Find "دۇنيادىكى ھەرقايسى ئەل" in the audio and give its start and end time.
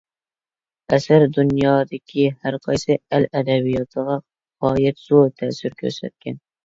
1.35-3.29